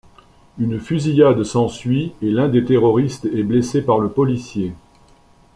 Une 0.57 0.79
fusillade 0.79 1.43
s'en 1.43 1.67
suit 1.67 2.13
et 2.23 2.31
l'un 2.31 2.49
des 2.49 2.65
terroristes 2.65 3.25
est 3.25 3.43
blessé 3.43 3.83
par 3.83 3.99
le 3.99 4.09
policier. 4.09 4.73